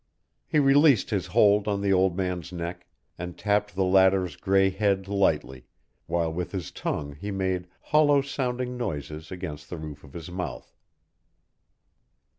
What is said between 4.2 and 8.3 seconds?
gray head lightly, while with his tongue he made hollow